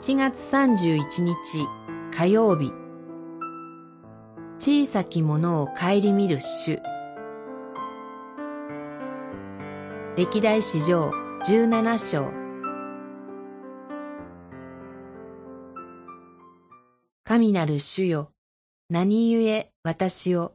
[0.00, 1.66] 1月31日
[2.16, 2.72] 火曜日
[4.60, 6.78] 小さきものを顧みる主
[10.16, 11.10] 歴代史上
[11.44, 12.30] 17章
[17.24, 18.30] 神なる主よ
[18.88, 20.54] 何故私を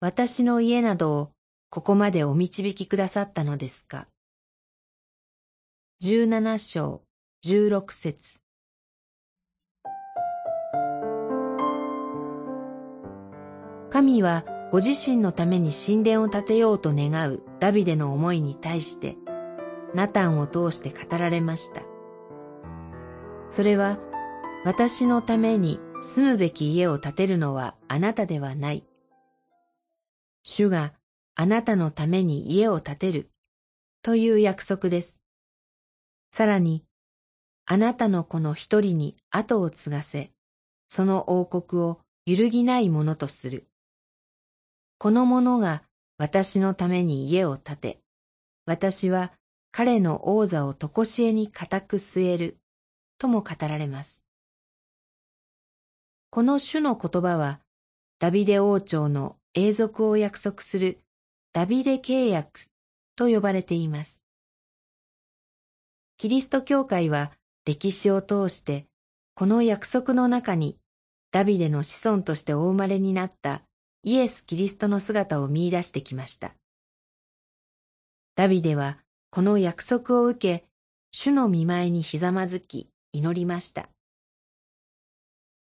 [0.00, 1.30] 私の家などを
[1.70, 4.06] ここまでお導きくださったのですか。
[6.02, 7.02] 17章
[7.44, 8.38] 16節
[13.98, 19.16] 神はご自身のために神殿を建てようと願うダビデの思いに対して、
[19.92, 21.82] ナタンを通して語られました。
[23.50, 23.98] それは、
[24.64, 28.84] 私のために住むべき家を建てるのはあなたではない。
[30.44, 30.92] 主が
[31.34, 33.30] あなたのために家を建てる
[34.02, 35.20] という約束です。
[36.30, 36.84] さらに、
[37.66, 40.30] あなたの子の一人に後を継がせ、
[40.86, 43.66] その王国を揺るぎないものとする。
[44.98, 45.84] この者が
[46.18, 47.98] 私のために家を建て、
[48.66, 49.32] 私は
[49.70, 52.56] 彼の王座をとこしえに固く据える、
[53.16, 54.24] とも語られます。
[56.30, 57.60] この種の言葉は、
[58.18, 60.98] ダビデ王朝の永続を約束する
[61.52, 62.66] ダビデ契約
[63.14, 64.24] と呼ばれています。
[66.16, 67.30] キリスト教会は
[67.64, 68.86] 歴史を通して、
[69.34, 70.76] この約束の中に、
[71.30, 73.62] ダビデの子孫としてお生まれになった
[74.02, 76.54] イエス・キリストの姿を見出してきました。
[78.36, 78.98] ダビデは
[79.30, 80.64] この約束を受け、
[81.10, 83.88] 主の見舞いにひざまずき祈りました。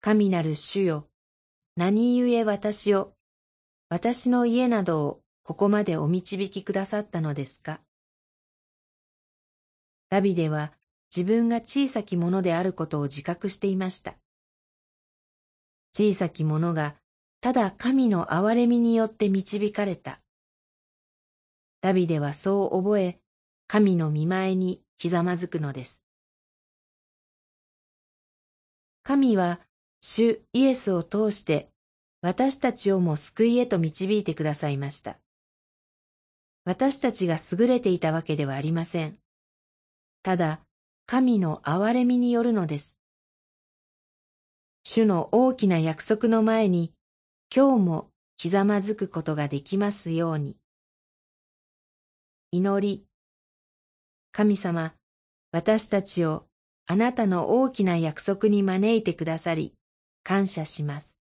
[0.01, 1.09] 神なる主よ、
[1.77, 3.15] 何故私を、
[3.89, 7.81] 私の家などをここまでお導きくださったのですか？
[10.09, 10.73] ダビデは
[11.15, 14.15] 自分が小さきものであることを自覚していました。
[15.93, 16.97] 小さきものが
[17.45, 20.23] ただ神の憐れみによって導かれた。
[21.83, 23.21] ダビデはそう覚え、
[23.67, 26.03] 神の見前にひざまずくのです。
[29.03, 29.61] 神は
[30.01, 31.69] 主イエスを通して
[32.23, 35.19] 私たちをも救いへと導いてくださいました。
[36.65, 39.19] 私たちが優れていたわけではありません。
[40.23, 40.61] ただ、
[41.05, 42.99] 神の憐れみによるのです。
[44.83, 46.95] 主の大きな約束の前に、
[47.53, 50.57] 今日もひざまずくことができますように。
[52.51, 53.05] 祈り。
[54.33, 54.95] 神様、
[55.53, 56.47] 私たちを
[56.87, 59.75] あなたの大きな約束に招いてくださり、
[60.23, 61.14] 感謝します。